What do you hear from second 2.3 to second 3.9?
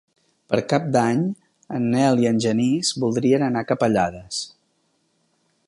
en Genís voldrien anar a